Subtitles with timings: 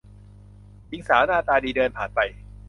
[0.87, 2.19] หญิงสาวหน้าตาดีเดินผ่านไป